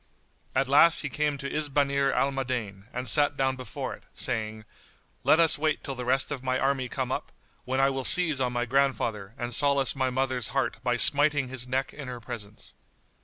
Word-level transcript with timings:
At 0.55 0.67
last 0.67 1.01
he 1.01 1.09
came 1.09 1.37
to 1.37 1.47
Isbanir 1.47 2.11
al 2.11 2.31
Madain 2.31 2.85
and 2.91 3.07
sat 3.07 3.37
down 3.37 3.55
before 3.55 3.93
it, 3.93 4.01
saying, 4.13 4.65
"Let 5.23 5.39
us 5.39 5.59
wait 5.59 5.83
till 5.83 5.93
the 5.93 6.05
rest 6.05 6.31
of 6.31 6.43
my 6.43 6.57
army 6.57 6.89
come 6.89 7.11
up, 7.11 7.31
when 7.65 7.79
I 7.79 7.91
will 7.91 8.03
seize 8.03 8.41
on 8.41 8.51
my 8.51 8.65
grandfather 8.65 9.35
and 9.37 9.53
solace 9.53 9.95
my 9.95 10.09
mother's 10.09 10.47
heart 10.57 10.77
by 10.83 10.97
smiting 10.97 11.49
his 11.49 11.67
neck 11.67 11.93
in 11.93 12.07
her 12.07 12.19
presence." 12.19 12.73